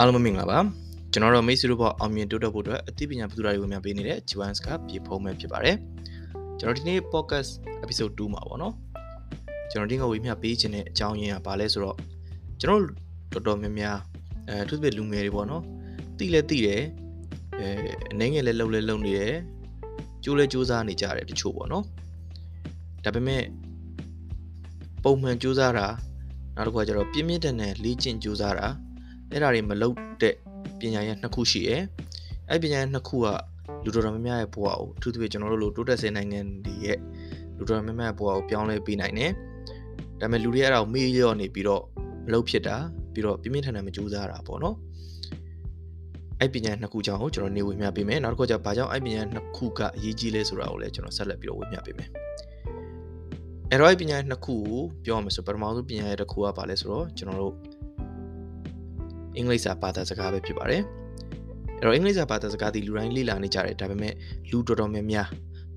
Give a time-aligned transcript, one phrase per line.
[0.00, 0.58] အားလုံးမင်္ဂလာပါ
[1.12, 5.76] ကျွန်တော်တို့မိတ်ဆွေတို့ဘောအောင်မြင်တိုးတက်ဖို့အတွက်အသိပညာပထူတာတွေကိုများပေးနေတဲ့ G1s ကပြေဖုံးမဲ့ဖြစ်ပါတယ်
[6.58, 7.50] ကျွန်တော်ဒီနေ့ podcast
[7.84, 8.74] episode 2မှာပေါ့နော်
[9.70, 11.96] ကျွန်တော်ဒီကဝေမျှပေးခြင်းတဲ့အကြောင်းရင်းကဘာလဲဆိုတော့
[12.60, 12.82] ကျွန်တော်
[13.32, 13.98] တော်တော်များများ
[14.48, 15.62] အဲသူတို့လူငယ်တွေပေါ့နော်
[16.18, 16.82] တိလဲတိတယ်
[17.60, 17.68] အဲ
[18.12, 19.34] အနေငယ်လဲလှုပ်လဲလှုပ်နေတယ်
[20.24, 21.84] ကျိုးလဲစူးစမ်းနေကြတယ်တချို့ပေါ့နော်
[23.04, 23.42] ဒါပေမဲ့
[25.04, 25.88] ပုံမှန်စူးစမ်းတာ
[26.56, 28.68] နောက်တစ်ခါကျတော့ပြင်းပြင်းထန်ထန်လေ့ကျင့်စူးစမ်းတာ
[29.32, 30.34] အဲ့ဒါတွေမလုပ်တဲ့
[30.80, 31.82] ပညာရပ်နှစ်ခုရှိတယ်။
[32.50, 33.26] အဲ့ပညာရပ်နှစ်ခုက
[33.84, 36.98] လူတော်တော်များများရဲ့ဘဝကိုအထူးသဖြင့်ကျွန်တော်တို့လိုတိုးတက်စေနိုင်ငံတွေရဲ့
[37.56, 39.30] လူတော်တော်များများရဲ့ဘဝကိုပြောင်းလဲပေးနိုင်တယ်။
[40.20, 41.82] ဒါပေမဲ့လူတွေအဲ့ဒါကိုမေ့လျော့နေပြီးတော့
[42.24, 42.76] မလုပ်ဖြစ်တာ
[43.12, 44.76] ပြီးတော့ပြင်းပြင်းထန်ထန်မကြိုးစားတာပေါ့နော်။
[46.40, 52.08] အဲ့ပညာနှစ်ခုကြောင့်ကျွန်တော်နေဝေမျှပေးမယ်။နောက်တစ်ခုကျဘာကြောင့်အဲ့ပညာနှစ်ခုကအရေးကြီးလဲဆိုတာကိုလည်းကျွန်တော်ဆက်လက်ပြီးတော့ဝေမျှပေးမယ်။
[53.70, 57.54] အဲ့တော့အဲ့ပညာနှစ်ခုကိုပြောရမယ်ဆိုပထမဆုံးပညာရပ်တစ်ခုကဘာလဲဆိုတော့ကျွန်တော်တို့
[59.36, 60.82] အင်္ဂလိပ်စာဘာသာစကားပဲဖြစ်ပါတယ်
[61.78, 64.14] အဲ့တော့အင်္ဂလိပ်စာဘာသာစကားဒီလူတိုင်းလေ့လာနေကြတယ်ဒါပေမဲ့
[64.50, 65.28] လူတော်တော်များများ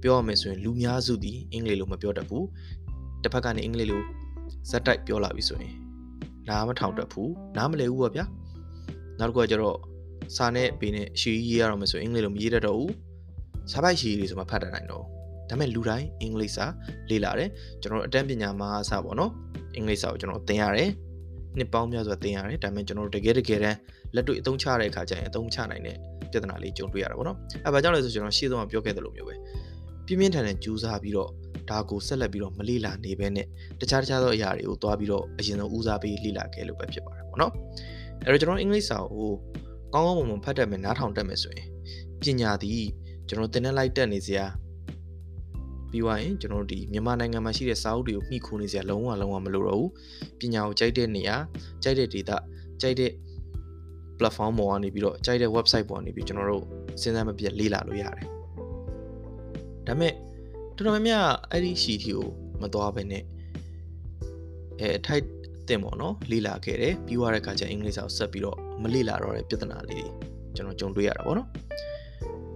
[0.01, 2.45] ပြောရမယ်ဆိုရင်လူများစုဒီအင်္ဂလိပ်လိုမပြောတတ်ဘူး
[3.23, 4.01] တစ်ဖက်ကနေအင်္ဂလိပ်လို
[4.69, 5.73] ဇက်တိုက်ပြောလာပြီဆိုရင်
[6.47, 8.25] နားမထောင်တတ်ဘူးနားမလည်ဘူးပေါ့ဗျာ
[9.19, 9.77] နောက်တစ်ခုကကျတော့
[10.35, 12.93] စာနဲ့ပေနဲ့ရှည်ရေးရတော့မယ်ဆိုရင်အင်္ဂလိပ်လိုမရေးတတ်တော့ဘူး
[13.71, 15.03] စာပိုက်ရှည်တွေဆိုမှဖတ်တတ်နိုင်တော့
[15.49, 16.65] ဒါပေမဲ့လူတိုင်းအင်္ဂလိပ်စာ
[17.09, 17.49] လေ့လာတယ်
[17.81, 19.31] ကျွန်တော်တို့အတန်းပညာမှာအစပေါ့နော်
[19.75, 20.89] အင်္ဂလိပ်စာကိုကျွန်တော်သင်ရတယ်
[21.57, 23.77] နှစ်ပေါင်းများစွာသင်ရတယ်ဒါပေမဲ့ကျွန်တော်တို့တကယ်တကယ်တမ်း
[24.15, 25.95] လက်တွေ့အသုံးချတဲ့အခါကျရင်အသုံးချနိုင်တဲ့
[26.31, 29.35] ပြဿနာလေးကြုံတွေ့ရတာပေါ့နော်အဲဘာကြောင့်လဲဆိုကျွန်တော်ရှေ့ဆုံးကပြောခဲ့သလိုမျိုးပဲ
[30.05, 31.29] ပြင်းပြင်းထန်ထန်ကြိုးစားပြီးတော့
[31.69, 33.45] ဒါကိုဆက်လက်ပြီးတော့မလေ့လာနေဘဲနဲ့
[33.79, 37.51] တခြားတခြားသောအရာတွေကိုသွားပြီးတော့အရင်ဆုံးဦးစားပေးလေ့လာခဲ့လို့ပဲဖြစ်ပါတယ်ပေါ့နော်
[38.25, 39.29] အဲ့တော့ကျွန်တော်အင်္ဂလိပ်စာကို
[39.93, 41.67] ကောင်းကောင်းမွန်မွန်ဖတ်တတ်မယ်နားထောင်တတ်မယ်ဆိုရင်
[42.21, 42.85] ပညာသည်
[43.27, 44.45] ကျွန်တော်သင်တဲ့လိုက်တက်နေစရာ
[45.91, 49.91] ပြီးွားရင်ကျွန်တော်တို့ဒီမြန်မာနိုင်ငံမှာရှိတဲ့စာအုပ်တွေကိုမှီခိုနေစရာလုံးဝလုံးဝမလိုတော့ဘူး
[50.39, 51.35] ပညာကိုကြိုက်တဲ့နေရာ
[51.83, 52.37] ကြိုက်တဲ့ data
[52.81, 53.11] ကြိုက်တဲ့
[54.17, 56.65] platform ပေါ်ကနေပြီးတော့ကြိုက်တဲ့ website ပေါ်ကနေပြီးကျွန်တော်တို့
[57.01, 58.27] စဉ်းစားမပြတ်လေ့လာလို့ရတယ်
[59.87, 60.13] ဒါပေမဲ့
[60.75, 62.27] တော်တော်များများအဲ့ဒီရှီတီကို
[62.61, 63.23] မသွားဘဲနဲ့
[64.79, 65.25] အဲထိုက်
[65.67, 70.11] တင်ပေါ့နော်လေ့လာခဲ့တယ်ပြီးသွားတဲ့အခါကျအင်္ဂလိပ်စာကိုဆက်ပြီးတော့မလေ့လာတော့တဲ့ပြဿနာလေးတွေ
[70.55, 71.47] ကျွန်တော်ကြုံတွေ့ရတာပေါ့နော်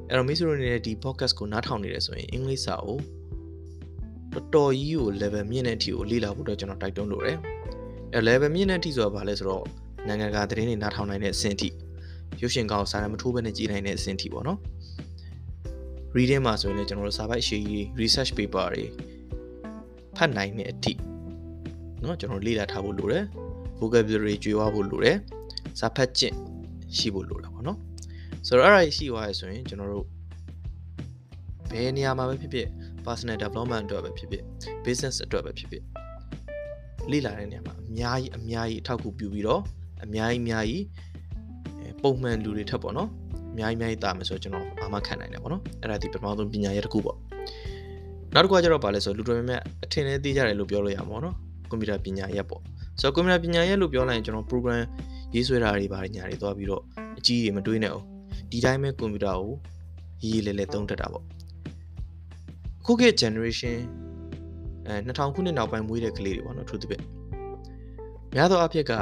[0.08, 3.00] အဲ့တော့မိတ်ဆွေတို့နေတဲ့ဒီ podcast ကိုနားထောင်နေတယ်ဆိုရင်အင်္ဂလိပ်စာကို
[4.35, 7.39] တော်တော်ကြီးကို level မြင့်တဲ့အထိကိုလေ့လာဖို့တော့ကျွန်တော်တိုက်တွန်းလိုတယ်
[8.15, 9.65] အဲ level မြင့်တဲ့အထိဆိုတာဘာလဲဆိုတော့
[10.09, 11.69] နိုင်ငံကသတင်းတွေနားထောင်နိုင်တဲ့အဆင့်အထိ
[12.41, 14.59] ရုပ်ရှင်ကောင်စာရမထိုးဘဲနဲ့ကြည်နိုင်တဲ့အဆင့်အထိပေါ့နော်
[16.17, 18.85] reading မှာဆိုရင်လည်းကျွန်တော်တို့စာပိုက်အရှိကြီး research paper တွေ
[20.17, 20.93] ဖတ်နိုင်တဲ့အထိ
[22.01, 23.25] เนาะကျွန်တော်လေ့လာထားဖို့လိုတယ်
[23.81, 25.17] vocabulary ကျွေးဝဖို့လိုတယ်
[25.81, 26.37] စာဖတ်ကျင့်
[26.97, 27.79] ရှိဖို့လိုတယ်ပေါ့နော်
[28.47, 30.07] ဆိုတော့အဲ့ဒါရှိသွားရဆိုရင်ကျွန်တော်တို့
[31.71, 32.69] ဘယ်နေရာမှာပဲဖြစ်ဖြစ်
[33.06, 34.44] personal development အတွက်ပဲဖြစ်ဖြစ်
[34.86, 35.84] business အတွက်ပဲဖြစ်ဖြစ်
[37.12, 39.62] လေ့လာတဲ့နေရာမှာအများကြီးအများကြီးအထောက်အကူပြုပြီးတော့
[40.04, 40.84] အများကြီးအများကြီး
[42.04, 43.10] ပုံမှန်လူတွေထက်ပေါ့နော်
[43.52, 47.18] အများကြီးအများကြီးတာမယ်ဆိုတော့ကျွန်တော်အာမခံနိုင်တယ်ပေါ့နော်အဲ့ဒါဒီပထမဆုံးပညာရပ်တစ်ခုပေါ့
[48.34, 51.36] နောက်တစ်ခုကကျတော့ဗာလဲဆိုလူတော်များများအထင်နဲ့သိကြတယ်လို့ပြောလို့ရမှာပေါ့နော်
[51.70, 52.62] ကွန်ပျူတာပညာရပ်ပေါ့
[53.00, 54.82] ဆိုတော့ကွန်ပျူတာပညာရပ်လို့ပြောလိုက်ရင်ကျွန်တော် program
[55.36, 56.82] ရေးဆွဲတာတွေဗာညာတွေသွားပြီးတော့
[57.20, 58.06] အကြီးတွေမတွေးနဲ့အောင်
[58.52, 59.52] ဒီတိုင်းပဲကွန်ပျူတာကို
[60.22, 61.24] ရေးရေးလဲလဲသုံးတတ်တာပေါ့
[62.88, 63.78] ခုခေတ် generation
[64.88, 67.04] အဲ2000ခုနှစ်နောက်ပိုင်းမွေးတဲ့ကလေးတွေပေါ့နော်သူတပည့်
[68.36, 68.94] များသောအားဖြင့်က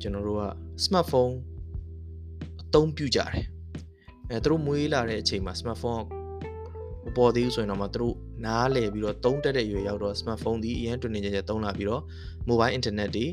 [0.00, 0.44] ကျွန်တော်တို့က
[0.84, 1.34] smartphone
[2.62, 3.44] အသုံးပြုကြတယ်
[4.30, 6.04] အဲသူတို့မွေးလာတဲ့အချိန်မှာ smartphone
[7.04, 12.02] မပေါ်သေးဘူးဆိုရင်တော့မှသူတို့နားလည်ပြီးတော့သုံးတက်တဲ့ရွယ်ရောက်တော့ smartphone ဒီအရင်တွင်နေကြကြသုံးလာပြီးတော့
[12.48, 13.26] mobile internet တွေ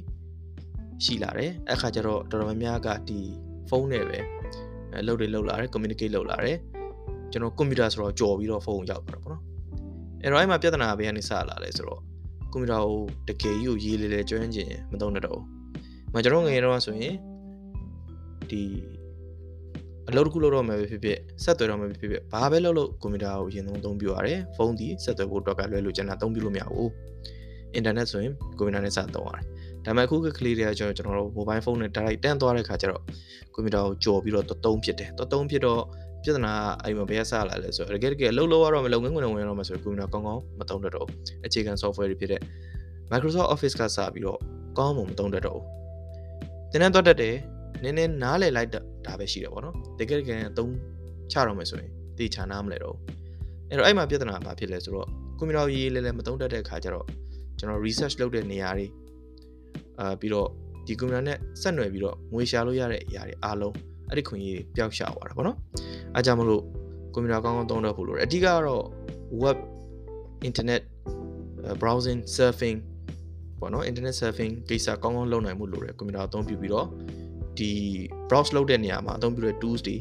[1.03, 3.19] ရှိလာတယ်အဲ့ခါကျတော့တော်တော်များများကဒီ
[3.69, 4.19] ဖုန်းနဲ့ပဲ
[4.93, 6.57] အဲလုပ်တွေလုပ်လာတယ် communicate လုပ်လာတယ်
[7.31, 9.50] ကျွန်တော်ကွန်ပျူတာဆိုတော့ကြော်ပြီးတော့ဖုန်းရောက်သွားတာပေါ့နော်
[10.23, 12.01] အဲ့တော့အဲ့မှာပြဿနာဘယ်ကနေစလာလဲဆိုတော့
[12.51, 15.45] ကွန်ပျူတာကိုတကယ်ကြီးကိုရေးလေလေကျွမ်းကျင်မသုံးတတ်တော့ဘူး။
[16.13, 17.15] မကျွန်တော်ငယ်တော့ဆိုရင်
[18.49, 18.61] ဒီ
[20.09, 26.87] အလုပ်တစ်ခုလုပ်တော့မယ်ပဲဖြစ်ဖြစ်ဆက်သွယ်တော့မယ်ပဲဖြစ်ဖြစ်ဘာပဲလုပ်လို့ကွန်ပျူတာကိုအရင်ဆုံးအသုံးပြုရတယ်။ဖုန်းဒီဆက်သွယ်ဖို့အတွက်ကလွဲလို့ကျွန်တော်အသုံးပြုလို့မရဘူး။
[27.75, 29.43] အင်တာနက်ဆိုရင်ကွန်ပျူတာနဲ့စသုံးရတယ်။
[29.85, 33.03] ဒါပေမဲ့အခုကလေးတွေကကျွန်တော်ကျွန်တော်တို့ mobile phone နဲ့ direct တန်းသွားတဲ့ခါကျတော့
[33.53, 35.81] ကွန်ပျူတာကိုကြော်ပြီးတော့သုံးဖြစ်တယ်။သုံးဖြစ်တော့
[36.23, 36.53] ပြဿနာ
[36.83, 41.07] အဲ့မှာဘယ်ကစလာလဲဆိုတော့တကယ်တကယ်အလုပ်လုပ်ရတော့မလုပ်ငန်းခွင်ဝင်ရတော့မှဆိုတော့ကွန်ပျူတာကောင်းကောင်းမသုံးတတ်တော့
[41.45, 42.41] အခြေခံ software တွေဖြစ်တဲ့
[43.11, 44.39] Microsoft Office ကစပြီးတော့
[44.77, 45.65] ကောင်းမှမသုံးတတ်တော့ဘူး။
[46.71, 47.35] တင်းတန်းသွားတတ်တယ်
[47.83, 48.69] နည်းနည်းနားလည်လိုက်
[49.05, 50.73] တာပဲရှိတယ်ပေါ့နော်။တကယ်တကယ်အသုံး
[51.31, 53.01] ချတော့မယ်ဆိုရင်တေချာနားမလဲတော့ဘူး။
[53.69, 55.07] အဲ့တော့အဲ့မှာပြဿနာဘာဖြစ်လဲဆိုတော့
[55.37, 57.05] ကွန်ပျူတာရေးလဲလဲမသုံးတတ်တဲ့အခါကျတော့
[57.59, 58.87] ကျွန်တော် research လုပ်တဲ့နေရာတွေ
[59.99, 60.47] အာပြီးတော့
[60.87, 63.75] ဒီကွန်ပျူတာနဲ့ဆက်နွယ်ပြီးတော့ငွေရှာလို့ရတဲ့အရာတွေအားလုံး
[64.10, 65.56] အဲ့ဒီခွင့်ရေးပျောက်ရှာသွားတာပေါ့နော်
[66.14, 66.62] အဲကြောင့်မလို့
[67.14, 68.84] ကွန်ပျူတာကောင်းကောင်းသုံးတော့ဖို့လိုတယ်အဓိကကတော့
[69.42, 69.58] web
[70.48, 70.82] internet
[71.80, 72.78] browsing surfing
[73.60, 76.86] ပေါ့နော် internet surfing ကိစ္စကောင်းကောင်းလုပ်နိုင်မှုလိုတယ်ကွန်ပျူတာအသုံးပြုပြီးတော့
[77.58, 77.70] ဒီ
[78.28, 79.96] browse လုပ်တဲ့နေရာမှာအသုံးပြုတဲ့ tools တွေ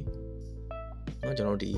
[1.21, 1.71] เนาะကျွန်တော်တို့ဒီ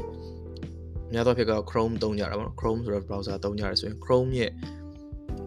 [1.13, 4.51] များသောအားဖြင့်က Chrome သုံးကြတာပေါ့နော် Chrome ဆိုတဲ့ browser သုံးကြရဲဆိုရင် Chrome ရဲ့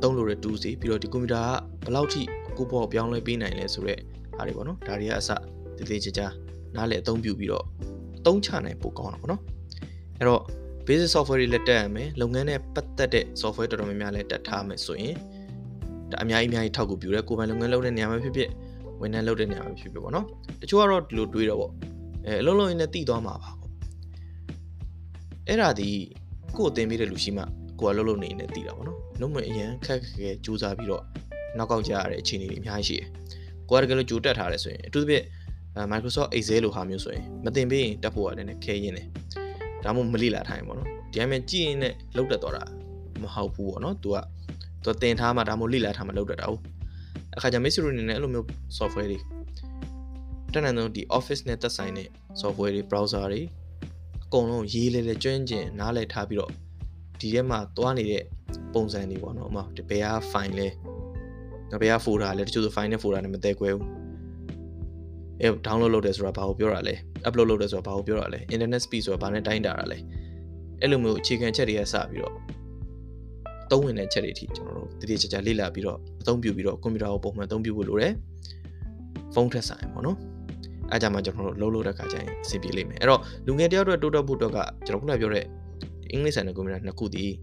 [0.02, 1.42] သုံးလို့တဲ့ tools တွေပြီးတော့ဒီကွန်ပျူတာ
[1.84, 2.22] ကဘယ်လောက်ထိ
[2.56, 4.00] ကိုပေါ့ပြောင်းလဲပေးနိုင်လဲဆိုတော့
[4.37, 5.31] အားတွေပေါ့နော်ဒါတွေကအစ
[5.76, 6.22] တည်တည်ကြကြ
[6.77, 7.66] နားလည်အသုံးပြုပြီးတော့
[8.18, 9.42] အသုံးချနိုင်ပိုကောင်းတာပေါ့နော်
[10.19, 10.42] အဲ့တော့
[10.86, 15.16] basic software တွေလည်းတက်ရမယ်လုပ်ငန်းနဲ့ပတ်သက်တဲ့ software တော်တော်များများလည်းတက်ထားမယ်ဆိုရင်
[16.12, 18.50] ဒါအများကြီးအများကြီးထောက်ကူပြုတယ်ကိုယ်ပိုင်လုပ်ငန်းလုပ်တဲ့နေရာမှာဖြစ်ဖြစ်
[19.01, 20.25] ဝန်ထမ်းလုပ်တဲ့နေရာမှာဖြစ်ဖြစ်ပေါ့နော်
[20.62, 21.72] တချို့ကတော့ဒီလိုတွေးတော့ပေါ့
[22.25, 23.56] အဲအလုံးလုံးရင်းနဲ့တည်သွားမှာပါပေါ့
[25.48, 25.89] အဲ့ဒါဒီ
[26.57, 27.44] ကိုယ်အသင်ပေးတဲ့လူရှိမှ
[27.80, 31.04] ကိုယ်ကလုံးလုံးနေနေတည်တာပေါ့နော်လုံးမအရင်ခက်ခဲကြိုးစားပြီးတော့
[31.57, 33.07] နောက်ကောက်ကြရတဲ့အခြေအနေတွေအများကြီးရှိတယ်
[33.69, 35.24] ကိုယ်ကတကယ်လို့ကြိုတက်ထားတယ်ဆိုရင်အထူးသဖြင့်
[35.92, 39.07] Microsoft Excel လိုဟာမျိုးဆိုရင်မတင်ပေးရင်တက်ဖို့ရတယ်နဲ့ခဲရင်းတယ်
[39.83, 42.63] ဒါမှမဟုတ်မလိလာထိုင်ပေါ့နော်ဒီအမှကြည့်ရင်လည်းလောက်တက်သွားတာ
[43.22, 44.18] မဟုတ်ဘူးပေါ့နော် तू က
[44.83, 46.62] तू တင်ထားမှဒါမှမဟုတ်လိလာထားမှလောက်တက်တာဟုတ်
[47.36, 49.19] အခါကျမိတ်ဆွေတို့အနေနဲ့အဲ့လိုမျိုး software တွေ
[50.54, 52.07] တက်နိုင်တော့ဒီ office နဲ့သက်ဆိုင်တဲ့
[52.42, 53.42] software တွေ browser တွေ
[54.24, 56.51] အကုန်လုံးရေးလဲလဲကျွမ်းကျင်နားလည်ထားပြီးတော့
[57.19, 58.24] ဒီထဲမှာသွားနေတဲ့
[58.74, 60.68] ပုံစံတွေပေါ့နော်ဥပမာဒီဘယ်ဟာ file လဲ
[61.72, 64.04] ငါဘယ်ဟာ folder လဲတချို့ဆို file နဲ့ folder နဲ့မတည့်ကွဲဘူး
[65.41, 66.95] အဲ download လုပ်တယ်ဆိုတာဘာကိုပြောတာလဲ
[67.27, 69.97] upload လုပ်တယ်ဆိုတာဘာကိုပြောတာလဲ internet speed ဆိုတာဘာနဲ့တိုင်းတာတာလဲ
[70.81, 72.33] အဲ့လိုမျိုးအခြေခံချက်တွေကစပြီးတော့
[73.71, 78.13] သုံးဝင်တဲ့ချက်တွေအထိကျွန်တော်တို့တတိကျကျလေ့လာပြီးတော့အသုံးပြုပြီးတော့ကွန်ပျူတာကိုပုံမှန်အသုံးပြုဖို့လိုတယ်
[79.33, 80.17] ဖုန်းထက်ဆိုင်ပေါ့နော်
[80.91, 84.57] အဲကြမှာကျွန်တော်တို့လုံးလို့တဲ့ခါကျရင်အဆင်ပြေလိမ့်မယ်အဲ့တော့လူငယ်တယောက်အတွက်တိုးတက်ဖို့အတွက်က
[84.88, 85.45] ကျွန်တော်ခုနပြောတဲ့
[86.11, 87.33] အင်္ဂလိပ်ဆန်တဲ့ကွန်ပျူတာနှစ်ခုတည်း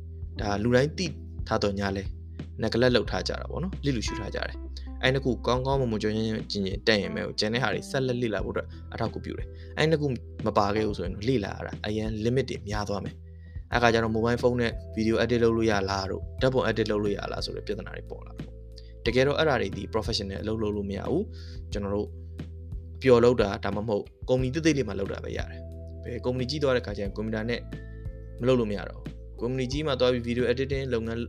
[0.41, 1.07] ဒါလူတိုင်းသိ
[1.49, 2.03] ထားတော့ညာလဲ
[2.63, 4.57] နက်ကလက်လောက်ထားကြတာပေါ့နော်လိလူရှုထားကြတယ်
[5.03, 9.47] အဲ့နှစ်ခုကောင်းကောင်းမွန်မွန်ကြွရင်ကျင်ကျင်တက်ရင်မဲ့ကိုကျန်တဲ့ဟာတွေဆက်လက်လေ့လာဖို့အတွက်အထောက်အကူပြုတယ်
[9.77, 10.07] အဲ့နှစ်ခု
[10.47, 13.15] မပါခဲ့ဘူးဆိုရင်လေ့လာရတာအရင် limit တွေများသွားမယ်
[13.75, 18.53] အခါကျတော့ mobile phone နဲ့ video edit လုပ်လို့ရလားတို့ဓာတ်ပုံ edit လုပ်လို့ရလားဆိုတဲ့ပြဿနာတွေပေါ်လာတော့
[19.07, 21.25] တကယ်တော့အဲ့ဒါတွေဒီ professional အလုပ်လုပ်လို့မရဘူး
[21.73, 22.09] ကျွန်တော်တို့
[23.03, 25.61] ပျော်လုပ်တာဒါမှမဟုတ်ကုမ္ပဏီတိတိလေးမှာလုပ်တာပဲရတယ်
[26.05, 27.61] ဘယ်ကုမ္ပဏီကြီးသွားတဲ့ခါကျရင်ကွန်ပျူတာနဲ့
[28.41, 29.01] မလုပ်လို့မရတော့
[29.41, 31.21] ကုမ္ပဏီကြီးမှာသွားပြီး video editing လုပ်ငန်း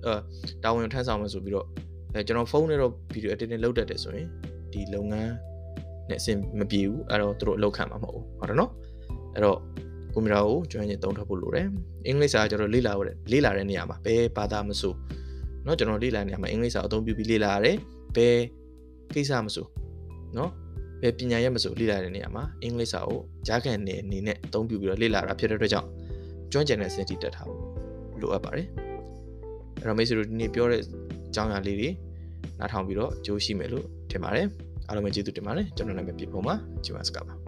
[0.64, 1.68] တာဝန်ထမ်းဆောင်မယ်ဆိုပြီးတော့
[2.15, 4.29] အဲကျွန်တော်ဖုန်းနဲ့တော့ video editing လုပ်တတ်တယ်ဆိုရင်
[4.73, 5.33] ဒီလုပ်ငန်း
[6.09, 8.71] နဲ့အဆင်မပြေဘူးအဲ့တော့သူတို့အလုပ်ခံမှာမဟုတ်ဘူးဟုတ်တယ်နော်
[9.35, 9.59] အဲ့တော့
[10.15, 11.67] ကွန်ပျူတာကိုကျွမ်းကျင်သုံးထပ်ဖို့လိုတယ်
[12.07, 14.95] အင်္ဂလိပ်စာကျတော့လေ့လာရတဲ့လေ့လာတဲ့နေရာမှာဘယ်ဘာသာမဆို
[15.65, 17.77] เนาะကျွန်တော်လေ့လာနေရာမှာအင်္ဂလိပ်စာအသုံးပြုပြီးလေ့လာရတယ်
[18.17, 18.39] ဘယ်
[19.15, 19.67] ကိစ္စမဆို
[20.35, 20.51] เนาะ
[21.03, 25.89] ဘယ်ပညာရပ်မဆိုလေ့လာတဲ့နေရာမှာအင်္ဂလိပ်စာကိုကြားခံနေအနေနဲ့အသုံးပြုပြီးတော့လေ့လာတာဖြစ်တဲ့အတွက်ကြောင့်
[26.53, 27.61] ကျွမ်းကျင်တဲ့စင်တီတက်ထားဖို့
[28.21, 28.67] လိုအပ်ပါတယ်
[29.79, 30.85] အဲ့တော့မိတ်ဆွေတို့ဒီနေ့ပြောတဲ့အ
[31.36, 31.90] ကြောင်းအရာလေးတွေ
[32.60, 34.48] နားထောင်ပြီးတော့ကြိုးရှိမယ်လို့ထင်ပါတယ်
[34.88, 37.43] အားလုံးပဲကျေးဇူးတင်ပါတယ်ကျွန်တော်နာမည်ပြပုံပါဂျီဝမ်စကာပါ